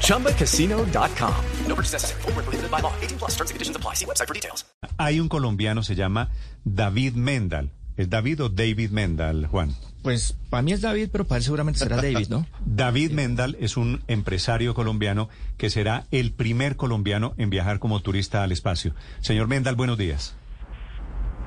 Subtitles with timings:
[0.00, 1.34] ChumbaCasino.com.
[1.68, 2.22] No purchase necessary.
[2.22, 2.92] Full prohibited by law.
[3.02, 3.94] 18 plus terms and conditions apply.
[3.94, 4.64] See website for details.
[4.98, 6.30] Hay un colombiano, se llama
[6.64, 7.70] David Mendal.
[7.96, 9.74] ¿Es David o David Mendal, Juan?
[10.02, 12.46] Pues para mí es David, pero para él seguramente será David, ¿no?
[12.66, 18.42] David Mendal es un empresario colombiano que será el primer colombiano en viajar como turista
[18.42, 18.94] al espacio.
[19.20, 20.36] Señor Mendal, buenos días.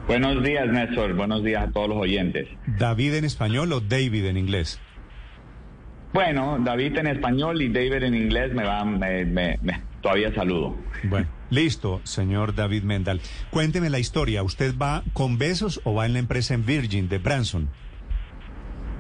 [0.08, 1.14] Buenos días, Néstor.
[1.14, 2.48] Buenos días a todos los oyentes.
[2.66, 4.80] ¿David en español o David en inglés?
[6.18, 9.60] Bueno, David en español y David en inglés me va, me, me,
[10.02, 10.76] todavía saludo.
[11.04, 13.22] Bueno, listo, señor David Mendal.
[13.52, 14.42] Cuénteme la historia.
[14.42, 17.70] ¿Usted va con besos o va en la empresa en Virgin de Branson?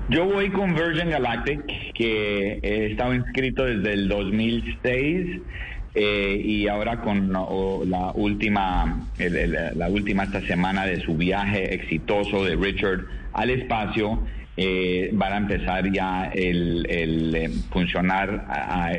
[0.09, 5.41] Yo voy con Virgin Galactic, que he estado inscrito desde el 2006
[5.95, 12.55] eh, y ahora con la última, la última esta semana de su viaje exitoso de
[12.55, 14.21] Richard al espacio,
[14.57, 18.47] eh, van a empezar ya el, el funcionar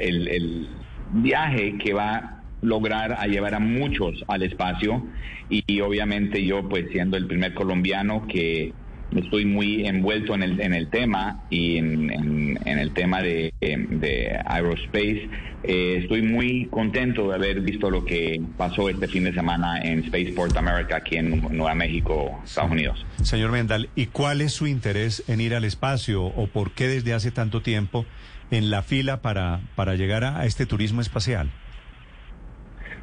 [0.01, 0.69] el,
[1.11, 5.05] viaje que va lograr a llevar a muchos al espacio.
[5.49, 8.73] Y obviamente yo pues siendo el primer colombiano que
[9.15, 15.29] estoy muy envuelto en el, en el tema y en, el tema de, de aerospace.
[15.65, 20.05] Eh, estoy muy contento de haber visto lo que pasó este fin de semana en
[20.05, 23.05] Spaceport America, aquí en Nueva México, Estados Unidos.
[23.23, 27.13] Señor Mendal, ¿y cuál es su interés en ir al espacio o por qué desde
[27.13, 28.07] hace tanto tiempo
[28.51, 31.51] en la fila para, para llegar a este turismo espacial?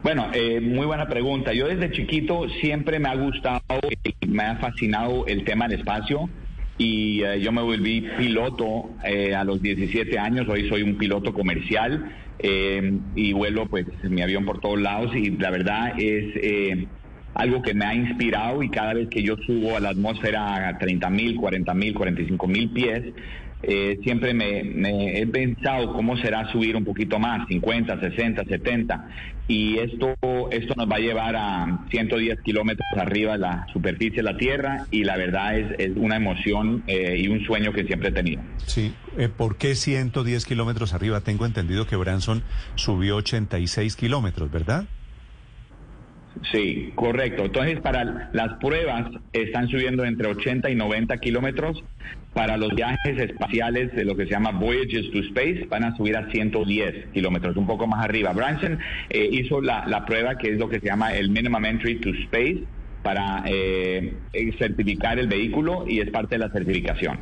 [0.06, 1.52] Bueno, eh, muy buena pregunta.
[1.52, 3.60] Yo desde chiquito siempre me ha gustado,
[4.36, 6.30] me ha fascinado el tema del espacio
[6.78, 10.48] y eh, yo me volví piloto eh, a los 17 años.
[10.50, 15.50] Hoy soy un piloto comercial y vuelo pues mi avión por todos lados y la
[15.50, 16.86] verdad es
[17.36, 20.78] algo que me ha inspirado y cada vez que yo subo a la atmósfera a
[20.78, 23.04] 30 mil, 40 mil, 45 mil pies,
[23.68, 29.10] eh, siempre me, he pensado cómo será subir un poquito más, 50, 60, 70,
[29.48, 30.16] y esto,
[30.52, 34.86] esto nos va a llevar a 110 kilómetros arriba de la superficie de la Tierra,
[34.92, 38.42] y la verdad es, es una emoción eh, y un sueño que siempre he tenido.
[38.66, 41.22] Sí, eh, ¿por qué 110 kilómetros arriba?
[41.22, 42.44] Tengo entendido que Branson
[42.76, 44.86] subió 86 kilómetros, ¿verdad?
[46.52, 47.46] Sí, correcto.
[47.46, 51.84] Entonces, para las pruebas están subiendo entre 80 y 90 kilómetros.
[52.34, 56.18] Para los viajes espaciales de lo que se llama Voyages to Space van a subir
[56.18, 58.34] a 110 kilómetros, un poco más arriba.
[58.34, 58.78] Branson
[59.10, 62.64] eh, hizo la, prueba que es lo que se llama el Minimum Entry to Space
[63.04, 64.14] para eh,
[64.58, 67.20] certificar el vehículo y es parte de la certificación.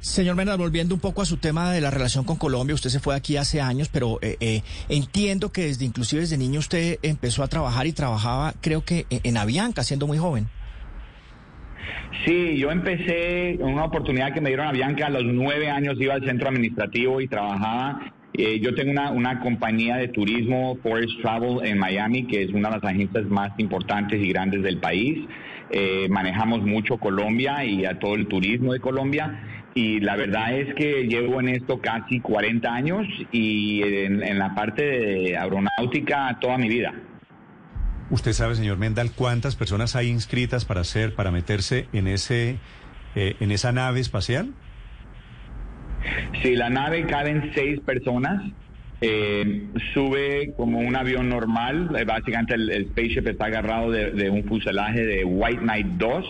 [0.00, 3.00] Señor Mena, volviendo un poco a su tema de la relación con Colombia, usted se
[3.00, 7.42] fue aquí hace años, pero eh, eh, entiendo que desde inclusive desde niño usted empezó
[7.42, 10.46] a trabajar y trabajaba, creo que en Avianca, siendo muy joven.
[12.24, 16.14] Sí, yo empecé una oportunidad que me dieron a Avianca a los nueve años, iba
[16.14, 18.12] al centro administrativo y trabajaba.
[18.32, 22.68] Eh, yo tengo una, una compañía de turismo, Forest Travel, en Miami, que es una
[22.68, 25.26] de las agencias más importantes y grandes del país.
[26.10, 29.42] manejamos mucho Colombia y a todo el turismo de Colombia
[29.76, 34.82] y la verdad es que llevo en esto casi 40 años y en, la parte
[34.82, 36.94] de aeronáutica toda mi vida.
[38.08, 42.56] ¿Usted sabe, señor Mendal, cuántas personas hay inscritas para hacer, para meterse en ese,
[43.16, 44.54] eh, en esa nave espacial?
[46.42, 48.42] Sí, la nave caben seis personas.
[49.02, 51.94] Eh, sube como un avión normal.
[51.98, 56.24] Eh, básicamente el, spaceship está agarrado de, de, un fuselaje de White Knight 2.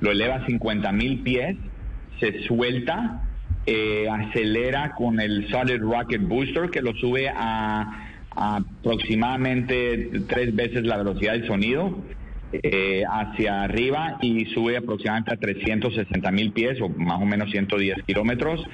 [0.00, 1.56] Lo eleva a 50 mil pies
[2.20, 3.22] se suelta,
[3.66, 10.98] eh, acelera con el Solid Rocket Booster que lo sube a, aproximadamente tres veces la
[10.98, 11.98] velocidad del sonido
[12.52, 18.02] eh, hacia arriba y sube aproximadamente a 360 mil pies o más o menos 110
[18.06, 18.64] kilómetros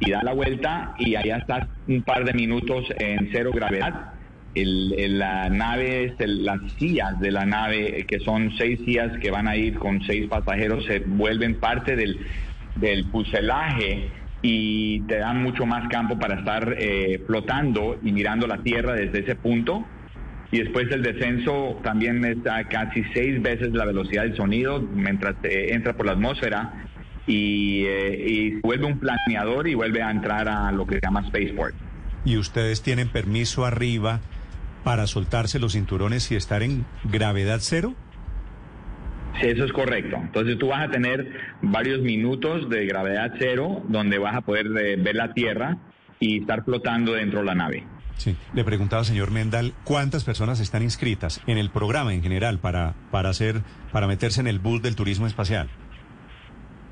[0.00, 4.14] y da la vuelta y allá está un par de minutos en cero gravedad.
[4.54, 9.56] El, la nave, las sillas de la nave, que son seis sillas que van a
[9.56, 12.18] ir con seis pasajeros, se vuelven parte del
[12.76, 14.10] del fuselaje
[14.42, 19.20] y te dan mucho más campo para estar eh, flotando y mirando la Tierra desde
[19.20, 19.84] ese punto.
[20.50, 25.72] Y después el descenso también está casi seis veces la velocidad del sonido mientras te
[25.72, 26.84] entra por la atmósfera
[27.26, 31.26] y, eh, y vuelve un planeador y vuelve a entrar a lo que se llama
[31.28, 31.74] Spaceport.
[32.24, 34.20] ¿Y ustedes tienen permiso arriba
[34.84, 37.94] para soltarse los cinturones y estar en gravedad cero?
[39.42, 40.16] Eso es correcto.
[40.16, 44.96] Entonces tú vas a tener varios minutos de gravedad cero donde vas a poder eh,
[44.96, 45.78] ver la Tierra
[46.20, 47.84] y estar flotando dentro de la nave.
[48.16, 52.94] Sí, le preguntaba, señor Mendal, ¿cuántas personas están inscritas en el programa en general para,
[53.10, 55.68] para, hacer, para meterse en el bus del turismo espacial?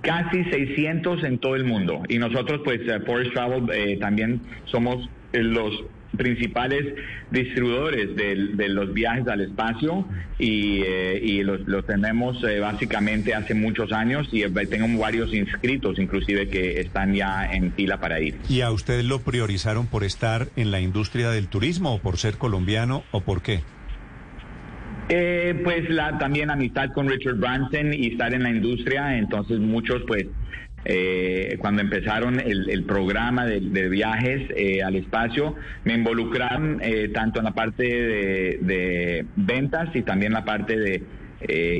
[0.00, 2.03] Casi 600 en todo el mundo.
[2.08, 5.85] Y nosotros, pues, eh, Forest Travel eh, también somos los
[6.17, 6.95] principales
[7.31, 10.07] distribuidores de, los viajes al espacio
[10.39, 17.15] y, y los, tenemos básicamente hace muchos años y tengo varios inscritos inclusive que están
[17.15, 18.37] ya en fila para ir.
[18.49, 22.37] ¿Y a usted lo priorizaron por estar en la industria del turismo o por ser
[22.37, 23.61] colombiano o por qué?
[25.13, 30.03] Eh, pues la también amistad con Richard Branson y estar en la industria, entonces muchos
[30.06, 30.27] pues
[30.85, 35.55] eh, cuando empezaron el, programa de, viajes eh, al espacio,
[35.85, 36.81] me involucraron
[37.12, 41.03] tanto en la parte de, ventas y también la parte de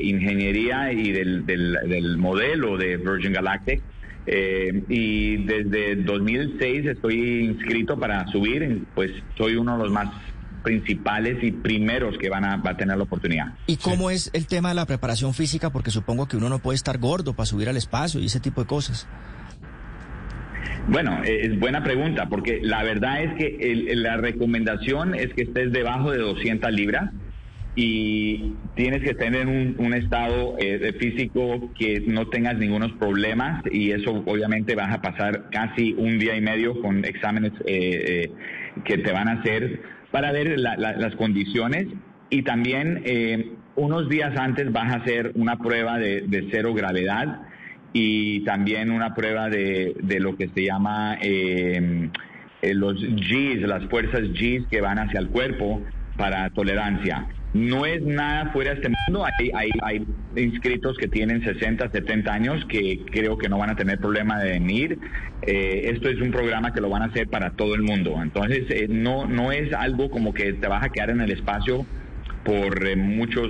[0.03, 3.81] ingeniería y del, del, modelo de Virgin Galactic.
[4.27, 10.09] y desde 2006 estoy inscrito para subir, pues soy uno de los más
[10.63, 13.53] principales y primeros que van a, va a tener la oportunidad.
[13.67, 15.69] ¿Y cómo es el tema de la preparación física?
[15.71, 18.61] Porque supongo que uno no puede estar gordo para subir al espacio y ese tipo
[18.61, 19.07] de cosas.
[20.87, 25.71] Bueno, eh, es buena pregunta, porque la verdad es que la recomendación es que estés
[25.71, 27.11] debajo de 200 libras
[27.75, 33.91] y tienes que tener un, un estado eh, físico que no tengas ningunos problemas y
[33.91, 38.29] eso obviamente vas a pasar casi un día y medio con exámenes eh,
[38.83, 39.81] que te van a hacer
[40.11, 41.87] para ver las condiciones
[42.29, 47.41] y también eh, unos días antes vas a hacer una prueba de, cero gravedad
[47.93, 52.09] y también una prueba de, lo que se llama eh,
[52.61, 55.81] eh, los Gs, las fuerzas Gs que van hacia el cuerpo
[56.17, 57.27] para tolerancia.
[57.53, 59.25] No es nada fuera de este mundo.
[59.25, 60.05] Hay, hay, hay,
[60.41, 64.51] inscritos que tienen 60, 70 años que creo que no van a tener problema de
[64.51, 64.97] venir.
[65.41, 68.21] Eh, esto es un programa que lo van a hacer para todo el mundo.
[68.21, 71.85] Entonces, eh, no, no es algo como que te vas a quedar en el espacio
[72.45, 73.49] por eh, muchos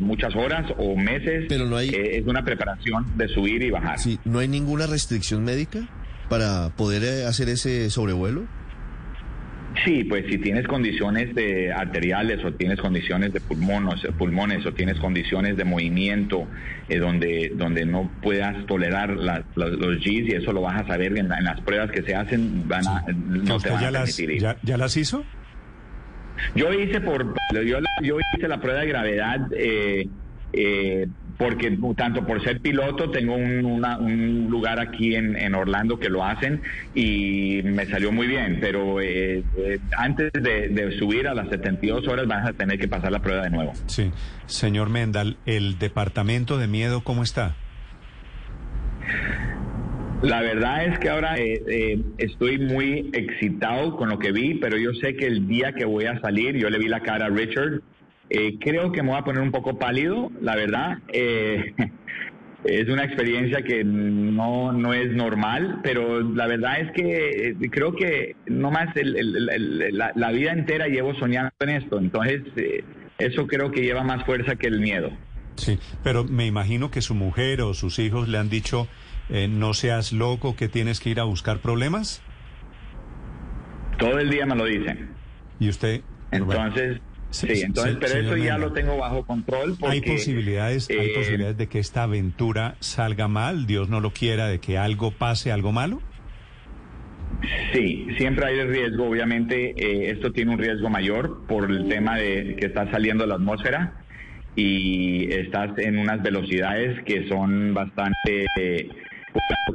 [0.00, 1.46] muchas horas o meses.
[1.48, 1.88] Pero no hay...
[1.88, 3.98] es una preparación de subir y bajar.
[3.98, 5.88] Sí, ¿no hay ninguna restricción médica
[6.28, 8.57] para poder hacer ese sobrevuelo?
[9.84, 14.98] Sí, pues si tienes condiciones de arteriales o tienes condiciones de pulmones, pulmones o tienes
[14.98, 16.48] condiciones de movimiento
[16.88, 21.28] eh, donde, donde no puedas tolerar los Gs y eso lo vas a saber en,
[21.28, 24.76] las pruebas que se hacen, van a, no te van ya a las, ya, ya,
[24.76, 25.24] las hizo?
[26.54, 30.08] Yo hice por yo, yo hice la prueba de gravedad eh,
[30.52, 31.06] eh,
[31.38, 36.60] porque tanto por ser piloto tengo un, lugar aquí en, Orlando que lo hacen
[36.94, 42.26] y me salió muy bien, pero eh, eh, antes de, subir a las 72 horas
[42.26, 43.72] vas a tener que pasar la prueba de nuevo.
[43.86, 44.10] Sí,
[44.46, 47.54] señor Mendal, ¿el departamento de miedo cómo está?
[50.22, 54.92] La verdad es que ahora eh, estoy muy excitado con lo que vi, pero yo
[54.94, 57.80] sé que el día que voy a salir, yo le vi la cara a Richard
[58.30, 60.98] eh, creo que me voy a poner un poco pálido, la verdad.
[61.08, 61.74] Eh,
[62.64, 67.94] es una experiencia que no, no es normal, pero la verdad es que eh, creo
[67.94, 72.42] que no más la, vida entera llevo soñando en esto, entonces
[73.18, 75.10] eso creo que lleva más fuerza que el miedo.
[75.54, 78.86] Sí, pero me imagino que su mujer o sus hijos le han dicho,
[79.48, 82.22] no seas loco, que tienes que ir a buscar problemas.
[83.98, 85.08] Todo el día me lo dicen.
[85.58, 86.02] ¿Y usted?
[86.30, 87.00] Entonces...
[87.30, 89.76] Sí, entonces, pero eso ya lo tengo bajo control.
[89.78, 94.12] Porque, hay posibilidades, hay eh, posibilidades de que esta aventura salga mal, Dios no lo
[94.12, 96.00] quiera, de que algo pase, algo malo.
[97.72, 99.08] Sí, siempre hay el riesgo.
[99.08, 103.34] Obviamente, eh, esto tiene un riesgo mayor por el tema de que está saliendo la
[103.34, 103.92] atmósfera
[104.56, 108.88] y estás en unas velocidades que son bastante eh,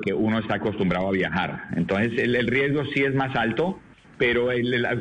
[0.03, 1.67] que uno está acostumbrado a viajar.
[1.75, 3.79] Entonces, el riesgo sí es más alto
[4.23, 4.47] pero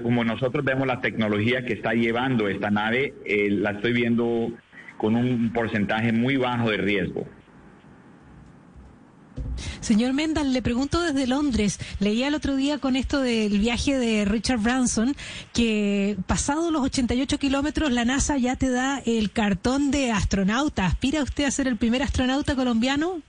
[0.03, 4.51] como nosotros vemos la tecnología que está llevando esta nave, eh, la estoy viendo
[4.97, 7.25] con un porcentaje muy bajo de riesgo.
[9.79, 11.79] Señor Mendal, le pregunto desde Londres.
[12.01, 15.15] Leía el otro día con esto del viaje de Richard Branson
[15.53, 20.85] que pasado los 88 kilómetros la NASA ya te da el cartón de astronauta.
[20.85, 23.23] ¿Aspira usted a ser el primer astronauta colombiano?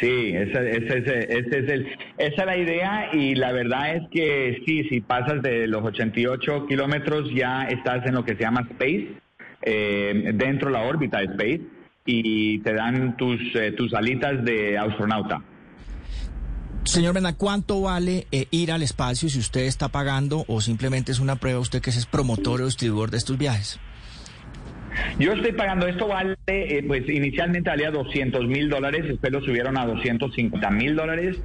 [0.00, 4.62] Sí, esa, ese, ese, es el, esa es la idea y la verdad es que
[4.64, 9.08] sí, si pasas de los 88 kilómetros ya estás en lo que se llama space,
[9.62, 11.60] eh, dentro de la órbita de space
[12.06, 15.42] y te dan tus, eh, tus alitas de astronauta.
[16.84, 21.20] Señor Mena, ¿cuánto vale eh, ir al espacio si usted está pagando o simplemente es
[21.20, 23.78] una prueba usted que es promotor o distribuidor de estos viajes?
[25.20, 29.76] Yo estoy pagando, esto vale, eh, pues inicialmente valía 200 mil dólares, después lo subieron
[29.76, 31.36] a 250 mil dólares.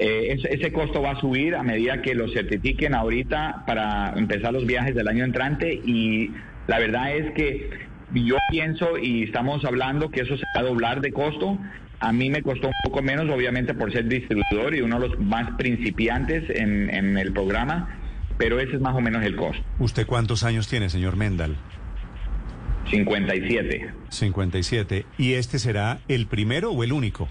[0.00, 4.66] Eh, ese, costo va a subir a medida que lo certifiquen ahorita para empezar los
[4.66, 6.32] viajes del año entrante y
[6.66, 7.70] la verdad es que
[8.12, 11.56] yo pienso y estamos hablando que eso se va a doblar de costo.
[12.00, 15.20] A mí me costó un poco menos, obviamente por ser distribuidor y uno de los
[15.20, 17.96] más principiantes en, en el programa,
[18.38, 19.62] pero ese es más o menos el costo.
[19.78, 21.56] ¿Usted cuántos años tiene, señor Mendal?
[22.90, 23.90] 57.
[24.08, 25.06] 57.
[25.18, 27.28] ¿Y este será el primero o el único?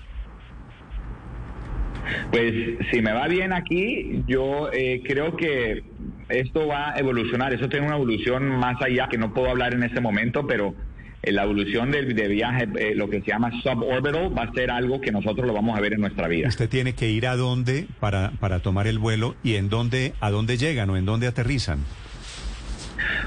[2.32, 2.54] Pues
[2.92, 5.84] si me va bien aquí, yo eh, creo que
[6.30, 7.54] esto va a evolucionar.
[7.54, 10.74] Eso tiene una evolución más allá que no puedo hablar en este momento, pero
[11.22, 14.72] eh, la evolución del de viaje, eh, lo que se llama suborbital, va a ser
[14.72, 16.48] algo que nosotros lo vamos a ver en nuestra vida.
[16.48, 20.32] Usted tiene que ir a dónde para, para tomar el vuelo y en dónde, a
[20.32, 21.80] dónde llegan o en dónde aterrizan.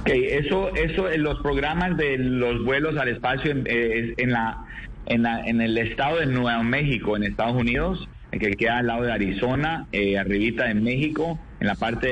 [0.02, 4.58] Ok, eso, eso en los programas de los vuelos al espacio en, eh, en la,
[5.06, 9.04] en, la, en el estado de Nuevo México, en Estados Unidos, que queda al lado
[9.04, 12.08] de Arizona, eh, arribita en México, en la parte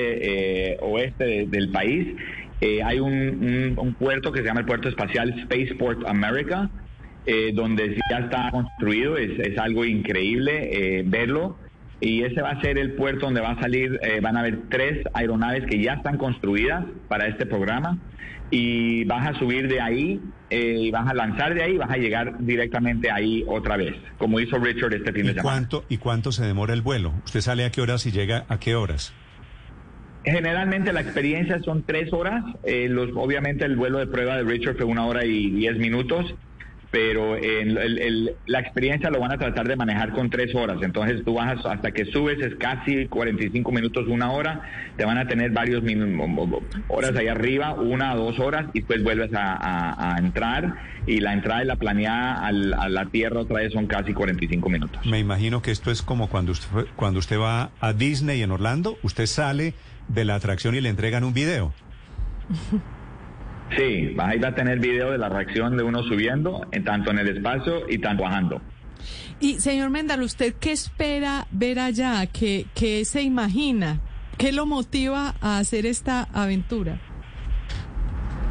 [0.73, 2.07] eh, oeste de- del país.
[2.61, 6.71] Eh, hay un, puerto que se llama el Puerto Espacial Spaceport America,
[7.27, 11.57] eh, donde ya está construido, es, es algo increíble eh, verlo.
[12.01, 14.69] Y ese va a ser el puerto donde va a salir, eh, van a haber
[14.71, 17.99] tres aeronaves que ya están construidas para este programa.
[18.53, 21.91] Y vas a subir de ahí eh, y vas a lanzar de ahí y vas
[21.91, 25.43] a llegar directamente ahí otra vez, como hizo Richard este fin de ¿Y semana.
[25.43, 27.13] cuánto, ¿Y cuánto se demora el vuelo?
[27.25, 29.13] ¿Usted sale a qué horas y llega a qué horas?
[30.25, 32.43] Generalmente la experiencia son tres horas.
[32.65, 36.35] eh, los, obviamente el vuelo de prueba de Richard fue una hora y diez minutos,
[36.91, 40.79] pero el- el- el- la experiencia lo van a tratar de manejar con tres horas.
[40.83, 44.63] Entonces tú vas a- hasta que subes es casi 45 minutos, una hora.
[44.97, 45.83] Te van a tener varios
[46.89, 50.75] horas ahí arriba, una o dos horas, y después vuelves a, a- a entrar.
[51.07, 54.69] Y la entrada y la planeada al- a la tierra otra vez son casi 45
[54.69, 55.07] minutos.
[55.07, 58.51] Me imagino que esto es como cuando usted, fue- cuando usted va a Disney en
[58.51, 59.75] Orlando, usted sale
[60.09, 61.73] de la atracción y le entregan un video.
[63.77, 67.19] Sí, ahí va a tener video de la reacción de uno subiendo, en tanto en
[67.21, 68.61] el espacio y tanto bajando.
[69.39, 72.27] Y señor Mendal, ¿usted qué espera ver allá?
[72.27, 74.01] ¿Qué, qué se imagina?
[74.37, 76.99] ¿Qué lo motiva a hacer esta aventura?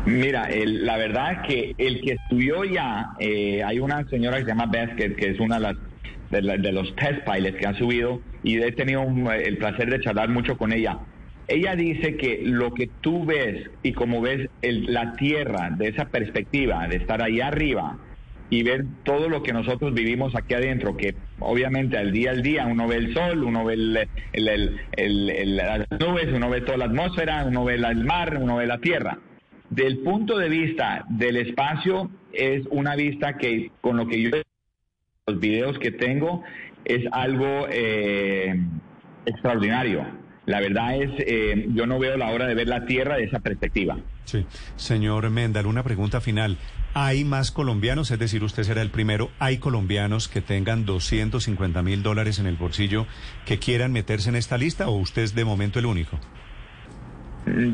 [0.05, 4.49] Mira, el- la verdad que el que estudió ya, eh, hay una señora que se
[4.49, 5.75] llama Beth, que, que es una de, las,
[6.31, 9.89] de, la- de los test pilots que ha subido y he tenido un, el placer
[9.89, 10.97] de charlar mucho con ella.
[11.49, 16.05] Ella dice que lo que tú ves y como ves el- la Tierra de esa
[16.05, 17.97] perspectiva, de estar allá arriba
[18.51, 22.67] y ver todo lo que nosotros vivimos aquí adentro, que obviamente al día al día
[22.67, 23.93] uno ve el sol, uno ve el-
[25.57, 29.17] las nubes, uno ve toda la atmósfera, uno ve el mar, uno ve la tierra.
[29.71, 34.29] Del punto de vista del espacio, es una vista que con lo que yo
[35.27, 36.43] los videos que tengo
[36.85, 38.55] es algo eh,
[39.25, 40.28] extraordinario.
[40.49, 43.37] La verdad es, eh, yo no veo la hora de ver la Tierra de esa
[43.37, 43.99] perspectiva.
[44.25, 44.47] Sí.
[44.77, 46.57] Señor Mendal, una pregunta final.
[46.95, 48.09] ¿Hay más colombianos?
[48.09, 49.29] Es decir, usted será el primero.
[49.37, 53.05] ¿Hay colombianos que tengan 250 mil dólares en el bolsillo
[53.45, 56.19] que quieran meterse en esta lista o usted es de momento el único?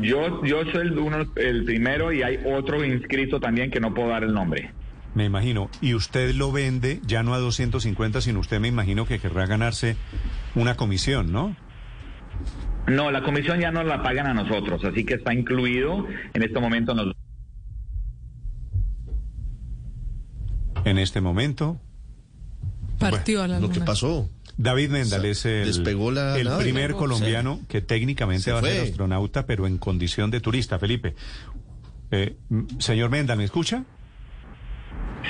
[0.02, 4.10] Yo, yo soy el, uno, el primero y hay otro inscrito también que no puedo
[4.10, 4.70] dar el nombre.
[5.14, 5.70] Me imagino.
[5.80, 9.96] Y usted lo vende ya no a 250, sino usted me imagino que querrá ganarse
[10.54, 11.56] una comisión, ¿no?
[12.88, 16.60] No, la comisión ya no la pagan a nosotros, así que está incluido en este
[16.60, 17.14] momento en los
[20.84, 21.80] En este momento,
[22.98, 23.84] Partió a la Lo que luna.
[23.86, 24.30] pasó.
[24.56, 26.62] David Mendal O es el, despegó la el nave.
[26.62, 30.78] primer colombiano que técnicamente Se va a ser astronauta, pero en condición de turista.
[30.78, 31.14] Felipe,
[32.12, 32.36] Eh,
[32.78, 33.84] señor Mendal, ¿me escucha?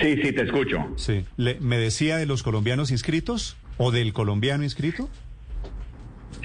[0.01, 0.77] Sí, sí, te escucho.
[0.97, 1.25] Sí.
[1.39, 5.09] Le- ¿Me decía de los colombianos inscritos o del colombiano inscrito?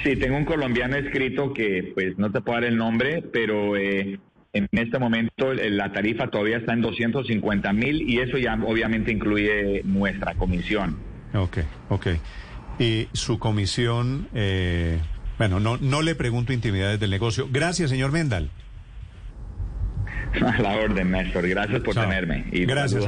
[0.03, 4.19] Sí, tengo un colombiano escrito que pues no te puedo dar el nombre, pero eh,
[4.53, 9.12] en este momento el- la tarifa todavía está en 250 mil y eso ya obviamente
[9.12, 10.98] incluye nuestra comisión.
[11.33, 12.07] Ok, ok.
[12.79, 14.98] Y su comisión, eh,
[15.38, 17.48] bueno, no, no le pregunto intimidades del negocio.
[17.51, 18.50] Gracias, señor Mendal.
[20.41, 21.48] A la orden, Néstor.
[21.48, 22.05] Gracias por Chao.
[22.05, 22.45] tenerme.
[22.51, 23.07] Y Gracias.